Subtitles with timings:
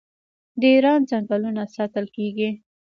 [0.59, 2.49] د ایران ځنګلونه ساتل کیږي.